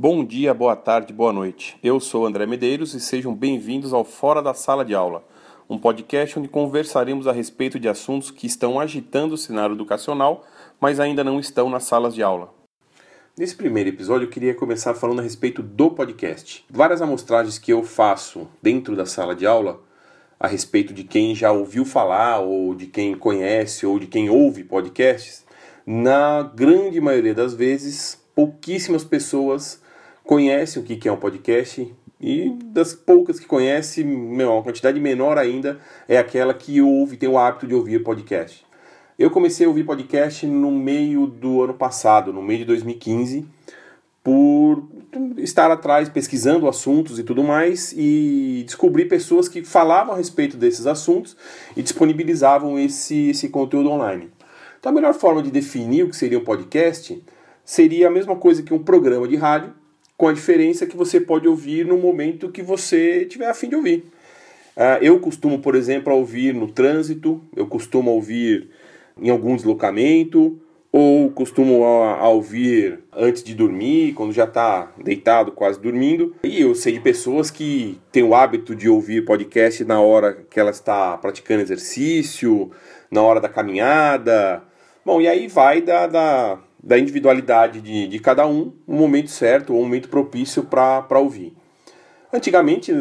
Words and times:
Bom 0.00 0.24
dia, 0.24 0.54
boa 0.54 0.76
tarde, 0.76 1.12
boa 1.12 1.32
noite. 1.32 1.76
Eu 1.82 1.98
sou 1.98 2.24
André 2.24 2.46
Medeiros 2.46 2.94
e 2.94 3.00
sejam 3.00 3.34
bem-vindos 3.34 3.92
ao 3.92 4.04
Fora 4.04 4.40
da 4.40 4.54
Sala 4.54 4.84
de 4.84 4.94
Aula, 4.94 5.24
um 5.68 5.76
podcast 5.76 6.38
onde 6.38 6.46
conversaremos 6.46 7.26
a 7.26 7.32
respeito 7.32 7.80
de 7.80 7.88
assuntos 7.88 8.30
que 8.30 8.46
estão 8.46 8.78
agitando 8.78 9.34
o 9.34 9.36
cenário 9.36 9.74
educacional, 9.74 10.46
mas 10.80 11.00
ainda 11.00 11.24
não 11.24 11.40
estão 11.40 11.68
nas 11.68 11.82
salas 11.82 12.14
de 12.14 12.22
aula. 12.22 12.54
Nesse 13.36 13.56
primeiro 13.56 13.88
episódio, 13.88 14.26
eu 14.26 14.30
queria 14.30 14.54
começar 14.54 14.94
falando 14.94 15.18
a 15.18 15.22
respeito 15.24 15.64
do 15.64 15.90
podcast. 15.90 16.64
Várias 16.70 17.02
amostragens 17.02 17.58
que 17.58 17.72
eu 17.72 17.82
faço 17.82 18.46
dentro 18.62 18.94
da 18.94 19.04
sala 19.04 19.34
de 19.34 19.46
aula 19.46 19.80
a 20.38 20.46
respeito 20.46 20.94
de 20.94 21.02
quem 21.02 21.34
já 21.34 21.50
ouviu 21.50 21.84
falar, 21.84 22.38
ou 22.38 22.72
de 22.72 22.86
quem 22.86 23.16
conhece, 23.16 23.84
ou 23.84 23.98
de 23.98 24.06
quem 24.06 24.30
ouve 24.30 24.62
podcasts, 24.62 25.44
na 25.84 26.44
grande 26.54 27.00
maioria 27.00 27.34
das 27.34 27.52
vezes, 27.52 28.16
pouquíssimas 28.32 29.02
pessoas 29.02 29.82
conhecem 30.28 30.82
o 30.82 30.84
que 30.84 31.08
é 31.08 31.10
um 31.10 31.16
podcast 31.16 31.90
e 32.20 32.50
das 32.66 32.92
poucas 32.92 33.40
que 33.40 33.46
conhecem, 33.46 34.04
uma 34.04 34.62
quantidade 34.62 35.00
menor 35.00 35.38
ainda 35.38 35.80
é 36.06 36.18
aquela 36.18 36.52
que 36.52 36.82
ouve, 36.82 37.16
tem 37.16 37.26
o 37.26 37.38
hábito 37.38 37.66
de 37.66 37.74
ouvir 37.74 38.04
podcast. 38.04 38.62
Eu 39.18 39.30
comecei 39.30 39.64
a 39.64 39.70
ouvir 39.70 39.84
podcast 39.84 40.46
no 40.46 40.70
meio 40.70 41.26
do 41.26 41.62
ano 41.62 41.72
passado, 41.72 42.30
no 42.30 42.42
meio 42.42 42.58
de 42.58 42.66
2015, 42.66 43.46
por 44.22 44.86
estar 45.38 45.70
atrás 45.70 46.10
pesquisando 46.10 46.68
assuntos 46.68 47.18
e 47.18 47.22
tudo 47.22 47.42
mais 47.42 47.94
e 47.96 48.64
descobri 48.66 49.06
pessoas 49.06 49.48
que 49.48 49.64
falavam 49.64 50.12
a 50.12 50.18
respeito 50.18 50.58
desses 50.58 50.86
assuntos 50.86 51.38
e 51.74 51.82
disponibilizavam 51.82 52.78
esse, 52.78 53.30
esse 53.30 53.48
conteúdo 53.48 53.88
online. 53.88 54.30
Então 54.78 54.92
a 54.92 54.94
melhor 54.94 55.14
forma 55.14 55.42
de 55.42 55.50
definir 55.50 56.02
o 56.02 56.10
que 56.10 56.16
seria 56.16 56.38
um 56.38 56.44
podcast 56.44 57.18
seria 57.64 58.08
a 58.08 58.10
mesma 58.10 58.36
coisa 58.36 58.62
que 58.62 58.74
um 58.74 58.82
programa 58.82 59.26
de 59.26 59.34
rádio, 59.34 59.72
com 60.18 60.26
a 60.26 60.32
diferença 60.32 60.84
que 60.84 60.96
você 60.96 61.20
pode 61.20 61.46
ouvir 61.46 61.86
no 61.86 61.96
momento 61.96 62.50
que 62.50 62.60
você 62.60 63.24
tiver 63.24 63.48
a 63.48 63.54
fim 63.54 63.68
de 63.68 63.76
ouvir. 63.76 64.04
Uh, 64.76 64.98
eu 65.00 65.20
costumo, 65.20 65.60
por 65.60 65.76
exemplo, 65.76 66.12
ouvir 66.12 66.52
no 66.52 66.66
trânsito, 66.66 67.40
eu 67.54 67.68
costumo 67.68 68.10
ouvir 68.10 68.68
em 69.16 69.30
algum 69.30 69.54
deslocamento, 69.54 70.60
ou 70.90 71.30
costumo 71.30 71.84
a, 71.84 72.18
a 72.18 72.28
ouvir 72.28 72.98
antes 73.12 73.44
de 73.44 73.54
dormir, 73.54 74.14
quando 74.14 74.32
já 74.32 74.44
está 74.44 74.92
deitado, 75.02 75.52
quase 75.52 75.80
dormindo. 75.80 76.34
E 76.42 76.62
eu 76.62 76.74
sei 76.74 76.94
de 76.94 77.00
pessoas 77.00 77.48
que 77.48 78.00
têm 78.10 78.24
o 78.24 78.34
hábito 78.34 78.74
de 78.74 78.88
ouvir 78.88 79.24
podcast 79.24 79.84
na 79.84 80.00
hora 80.00 80.34
que 80.50 80.58
ela 80.58 80.70
está 80.70 81.16
praticando 81.18 81.62
exercício, 81.62 82.72
na 83.08 83.22
hora 83.22 83.40
da 83.40 83.48
caminhada. 83.48 84.64
Bom, 85.04 85.20
e 85.20 85.28
aí 85.28 85.46
vai 85.46 85.80
da, 85.80 86.06
da 86.06 86.58
da 86.82 86.98
individualidade 86.98 87.80
de, 87.80 88.06
de 88.06 88.18
cada 88.18 88.46
um, 88.46 88.72
um 88.86 88.96
momento 88.96 89.30
certo 89.30 89.72
ou 89.72 89.80
um 89.80 89.84
momento 89.84 90.08
propício 90.08 90.62
para 90.62 91.18
ouvir. 91.18 91.56
Antigamente, 92.32 92.92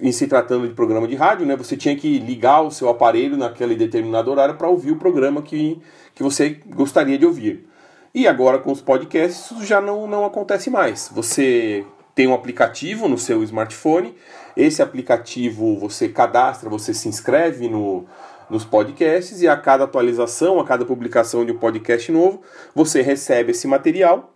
em 0.00 0.12
se 0.12 0.26
tratando 0.26 0.66
de 0.66 0.74
programa 0.74 1.06
de 1.06 1.14
rádio, 1.14 1.46
né, 1.46 1.56
você 1.56 1.76
tinha 1.76 1.96
que 1.96 2.18
ligar 2.18 2.62
o 2.62 2.70
seu 2.70 2.88
aparelho 2.88 3.36
naquele 3.36 3.74
determinado 3.74 4.30
horário 4.30 4.56
para 4.56 4.68
ouvir 4.68 4.92
o 4.92 4.96
programa 4.96 5.42
que, 5.42 5.80
que 6.14 6.22
você 6.22 6.60
gostaria 6.66 7.18
de 7.18 7.26
ouvir. 7.26 7.68
E 8.14 8.26
agora 8.26 8.58
com 8.58 8.70
os 8.70 8.80
podcasts 8.80 9.50
isso 9.50 9.64
já 9.64 9.80
não, 9.80 10.06
não 10.06 10.24
acontece 10.24 10.70
mais. 10.70 11.10
Você 11.14 11.84
tem 12.14 12.26
um 12.26 12.34
aplicativo 12.34 13.08
no 13.08 13.18
seu 13.18 13.42
smartphone, 13.42 14.14
esse 14.56 14.82
aplicativo 14.82 15.78
você 15.78 16.08
cadastra, 16.08 16.68
você 16.68 16.92
se 16.92 17.08
inscreve 17.08 17.68
no, 17.68 18.04
nos 18.52 18.66
podcasts 18.66 19.40
e 19.40 19.48
a 19.48 19.56
cada 19.56 19.84
atualização, 19.84 20.60
a 20.60 20.64
cada 20.64 20.84
publicação 20.84 21.42
de 21.42 21.52
um 21.52 21.56
podcast 21.56 22.12
novo, 22.12 22.42
você 22.74 23.00
recebe 23.00 23.52
esse 23.52 23.66
material 23.66 24.34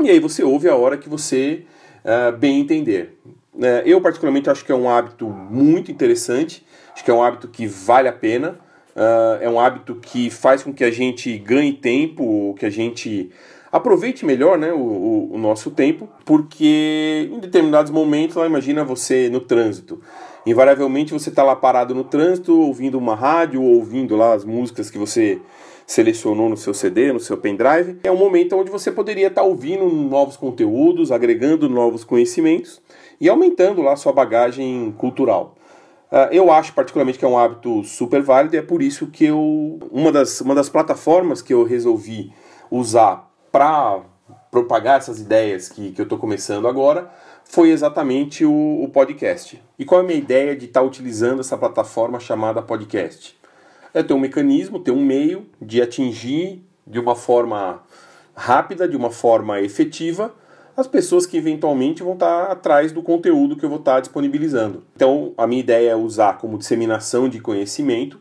e 0.00 0.08
aí 0.08 0.18
você 0.18 0.42
ouve 0.42 0.70
a 0.70 0.74
hora 0.74 0.96
que 0.96 1.06
você 1.06 1.66
uh, 2.02 2.34
bem 2.34 2.60
entender. 2.60 3.18
Uh, 3.52 3.84
eu, 3.84 4.00
particularmente, 4.00 4.48
acho 4.48 4.64
que 4.64 4.72
é 4.72 4.74
um 4.74 4.88
hábito 4.88 5.28
muito 5.28 5.92
interessante, 5.92 6.66
acho 6.94 7.04
que 7.04 7.10
é 7.10 7.14
um 7.14 7.22
hábito 7.22 7.46
que 7.46 7.66
vale 7.66 8.08
a 8.08 8.12
pena, 8.12 8.58
uh, 8.96 9.42
é 9.42 9.48
um 9.48 9.58
hábito 9.58 9.96
que 9.96 10.30
faz 10.30 10.62
com 10.62 10.72
que 10.72 10.84
a 10.84 10.90
gente 10.90 11.36
ganhe 11.38 11.72
tempo, 11.72 12.54
que 12.58 12.66
a 12.66 12.70
gente 12.70 13.30
aproveite 13.70 14.24
melhor 14.26 14.58
né, 14.58 14.72
o, 14.72 14.78
o, 14.78 15.34
o 15.34 15.38
nosso 15.38 15.70
tempo, 15.70 16.08
porque 16.24 17.28
em 17.32 17.38
determinados 17.38 17.90
momentos, 17.90 18.36
lá, 18.36 18.46
imagina 18.46 18.84
você 18.84 19.28
no 19.30 19.40
trânsito 19.40 20.00
invariavelmente 20.46 21.12
você 21.12 21.28
está 21.30 21.42
lá 21.42 21.54
parado 21.54 21.94
no 21.94 22.04
trânsito, 22.04 22.58
ouvindo 22.58 22.98
uma 22.98 23.14
rádio, 23.14 23.62
ouvindo 23.62 24.16
lá 24.16 24.34
as 24.34 24.44
músicas 24.44 24.90
que 24.90 24.98
você 24.98 25.40
selecionou 25.86 26.48
no 26.48 26.56
seu 26.56 26.72
CD, 26.72 27.12
no 27.12 27.20
seu 27.20 27.36
pendrive. 27.36 27.98
É 28.02 28.10
um 28.10 28.16
momento 28.16 28.56
onde 28.56 28.70
você 28.70 28.90
poderia 28.90 29.28
estar 29.28 29.42
tá 29.42 29.46
ouvindo 29.46 29.86
novos 29.86 30.36
conteúdos, 30.36 31.12
agregando 31.12 31.68
novos 31.68 32.04
conhecimentos 32.04 32.80
e 33.20 33.28
aumentando 33.28 33.82
lá 33.82 33.96
sua 33.96 34.12
bagagem 34.12 34.92
cultural. 34.98 35.56
Uh, 36.12 36.28
eu 36.30 36.52
acho 36.52 36.74
particularmente 36.74 37.18
que 37.18 37.24
é 37.24 37.28
um 37.28 37.38
hábito 37.38 37.82
super 37.84 38.20
válido 38.20 38.54
e 38.54 38.58
é 38.58 38.62
por 38.62 38.82
isso 38.82 39.06
que 39.06 39.24
eu 39.24 39.78
uma 39.90 40.12
das, 40.12 40.42
uma 40.42 40.54
das 40.54 40.68
plataformas 40.68 41.40
que 41.40 41.54
eu 41.54 41.64
resolvi 41.64 42.30
usar 42.70 43.32
para 43.50 44.02
propagar 44.50 44.98
essas 44.98 45.18
ideias 45.18 45.70
que, 45.70 45.90
que 45.90 45.98
eu 45.98 46.02
estou 46.02 46.18
começando 46.18 46.68
agora 46.68 47.10
foi 47.44 47.70
exatamente 47.70 48.44
o, 48.44 48.82
o, 48.82 48.88
podcast. 48.90 49.62
E 49.78 49.86
qual 49.86 50.02
é 50.02 50.04
a 50.04 50.06
minha 50.06 50.18
ideia 50.18 50.54
de 50.54 50.66
estar 50.66 50.80
tá 50.80 50.86
utilizando 50.86 51.40
essa 51.40 51.56
plataforma 51.56 52.20
chamada 52.20 52.60
podcast? 52.60 53.34
É 53.94 54.02
ter 54.02 54.12
um 54.12 54.18
mecanismo, 54.18 54.78
ter 54.78 54.90
um 54.90 55.02
meio 55.02 55.46
de 55.60 55.80
atingir 55.80 56.62
de 56.86 57.00
uma 57.00 57.16
forma 57.16 57.82
rápida, 58.34 58.86
de 58.86 58.96
uma 58.96 59.10
forma 59.10 59.60
efetiva, 59.60 60.34
as 60.82 60.88
pessoas 60.88 61.24
que 61.24 61.36
eventualmente 61.36 62.02
vão 62.02 62.12
estar 62.12 62.50
atrás 62.50 62.92
do 62.92 63.02
conteúdo 63.02 63.56
que 63.56 63.64
eu 63.64 63.68
vou 63.68 63.78
estar 63.78 64.00
disponibilizando. 64.00 64.82
Então, 64.94 65.32
a 65.38 65.46
minha 65.46 65.60
ideia 65.60 65.90
é 65.90 65.96
usar 65.96 66.38
como 66.38 66.58
disseminação 66.58 67.28
de 67.28 67.40
conhecimento 67.40 68.20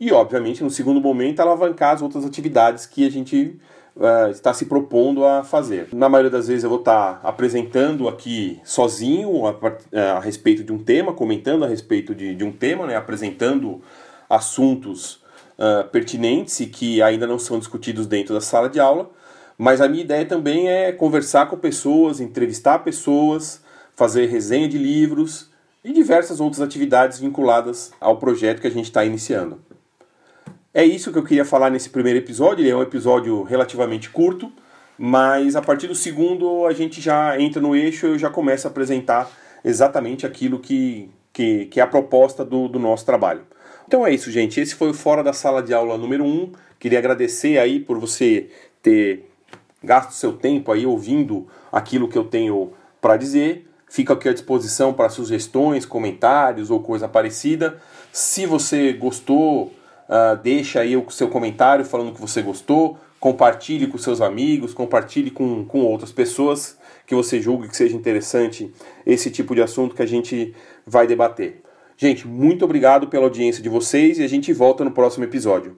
e, 0.00 0.10
obviamente, 0.10 0.64
no 0.64 0.70
segundo 0.70 1.00
momento, 1.00 1.40
alavancar 1.40 1.94
as 1.94 2.02
outras 2.02 2.24
atividades 2.24 2.86
que 2.86 3.06
a 3.06 3.10
gente 3.10 3.60
uh, 3.96 4.30
está 4.30 4.54
se 4.54 4.64
propondo 4.64 5.24
a 5.24 5.44
fazer. 5.44 5.88
Na 5.92 6.08
maioria 6.08 6.30
das 6.30 6.48
vezes 6.48 6.64
eu 6.64 6.70
vou 6.70 6.78
estar 6.78 7.20
apresentando 7.22 8.08
aqui 8.08 8.58
sozinho 8.64 9.46
a, 9.46 9.50
a, 9.50 9.76
eh, 9.92 10.10
a 10.10 10.20
respeito 10.20 10.64
de 10.64 10.72
um 10.72 10.78
tema, 10.78 11.12
comentando 11.12 11.64
a 11.64 11.68
respeito 11.68 12.14
de, 12.14 12.34
de 12.34 12.44
um 12.44 12.50
tema, 12.50 12.86
né, 12.86 12.96
apresentando 12.96 13.82
assuntos 14.28 15.16
uh, 15.58 15.86
pertinentes 15.90 16.58
e 16.60 16.66
que 16.66 17.02
ainda 17.02 17.26
não 17.26 17.38
são 17.38 17.58
discutidos 17.58 18.06
dentro 18.06 18.32
da 18.32 18.40
sala 18.40 18.70
de 18.70 18.80
aula. 18.80 19.10
Mas 19.60 19.82
a 19.82 19.88
minha 19.90 20.02
ideia 20.02 20.24
também 20.24 20.70
é 20.70 20.90
conversar 20.90 21.44
com 21.44 21.54
pessoas, 21.58 22.18
entrevistar 22.18 22.78
pessoas, 22.78 23.62
fazer 23.92 24.24
resenha 24.24 24.66
de 24.66 24.78
livros 24.78 25.50
e 25.84 25.92
diversas 25.92 26.40
outras 26.40 26.62
atividades 26.62 27.18
vinculadas 27.18 27.92
ao 28.00 28.16
projeto 28.16 28.62
que 28.62 28.66
a 28.66 28.70
gente 28.70 28.86
está 28.86 29.04
iniciando. 29.04 29.60
É 30.72 30.82
isso 30.82 31.12
que 31.12 31.18
eu 31.18 31.22
queria 31.22 31.44
falar 31.44 31.68
nesse 31.68 31.90
primeiro 31.90 32.18
episódio. 32.18 32.62
Ele 32.62 32.70
é 32.70 32.74
um 32.74 32.80
episódio 32.80 33.42
relativamente 33.42 34.08
curto, 34.08 34.50
mas 34.96 35.54
a 35.54 35.60
partir 35.60 35.88
do 35.88 35.94
segundo 35.94 36.64
a 36.64 36.72
gente 36.72 36.98
já 36.98 37.38
entra 37.38 37.60
no 37.60 37.76
eixo 37.76 38.06
e 38.06 38.10
eu 38.12 38.18
já 38.18 38.30
começo 38.30 38.66
a 38.66 38.70
apresentar 38.70 39.30
exatamente 39.62 40.24
aquilo 40.24 40.58
que, 40.58 41.10
que, 41.34 41.66
que 41.66 41.80
é 41.80 41.82
a 41.82 41.86
proposta 41.86 42.46
do, 42.46 42.66
do 42.66 42.78
nosso 42.78 43.04
trabalho. 43.04 43.42
Então 43.86 44.06
é 44.06 44.14
isso, 44.14 44.30
gente. 44.30 44.58
Esse 44.58 44.74
foi 44.74 44.88
o 44.88 44.94
Fora 44.94 45.22
da 45.22 45.34
Sala 45.34 45.62
de 45.62 45.74
Aula 45.74 45.98
número 45.98 46.24
1. 46.24 46.26
Um. 46.26 46.52
Queria 46.78 46.98
agradecer 46.98 47.58
aí 47.58 47.78
por 47.78 47.98
você 47.98 48.48
ter 48.82 49.29
gasto 49.82 50.12
seu 50.12 50.32
tempo 50.32 50.72
aí 50.72 50.86
ouvindo 50.86 51.46
aquilo 51.70 52.08
que 52.08 52.18
eu 52.18 52.24
tenho 52.24 52.72
para 53.00 53.16
dizer. 53.16 53.68
Fico 53.88 54.12
aqui 54.12 54.28
à 54.28 54.32
disposição 54.32 54.92
para 54.92 55.08
sugestões, 55.08 55.84
comentários 55.84 56.70
ou 56.70 56.80
coisa 56.80 57.08
parecida. 57.08 57.78
Se 58.12 58.46
você 58.46 58.92
gostou, 58.92 59.72
Uh, 60.10 60.36
deixa 60.42 60.80
aí 60.80 60.96
o 60.96 61.08
seu 61.08 61.28
comentário 61.28 61.84
falando 61.84 62.12
que 62.12 62.20
você 62.20 62.42
gostou, 62.42 62.98
compartilhe 63.20 63.86
com 63.86 63.96
seus 63.96 64.20
amigos, 64.20 64.74
compartilhe 64.74 65.30
com, 65.30 65.64
com 65.64 65.82
outras 65.84 66.10
pessoas 66.10 66.76
que 67.06 67.14
você 67.14 67.40
julgue 67.40 67.68
que 67.68 67.76
seja 67.76 67.94
interessante 67.94 68.72
esse 69.06 69.30
tipo 69.30 69.54
de 69.54 69.62
assunto 69.62 69.94
que 69.94 70.02
a 70.02 70.06
gente 70.06 70.52
vai 70.84 71.06
debater. 71.06 71.62
Gente, 71.96 72.26
muito 72.26 72.64
obrigado 72.64 73.06
pela 73.06 73.22
audiência 73.22 73.62
de 73.62 73.68
vocês 73.68 74.18
e 74.18 74.24
a 74.24 74.28
gente 74.28 74.52
volta 74.52 74.82
no 74.82 74.90
próximo 74.90 75.22
episódio. 75.22 75.76